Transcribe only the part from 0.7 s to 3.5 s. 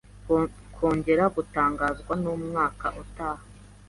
kongera gutangazwa mumwaka utaha